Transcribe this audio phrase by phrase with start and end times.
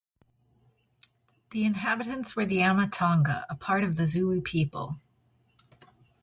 [1.51, 4.99] The inhabitants were the Amatonga, a part of the Zulu people.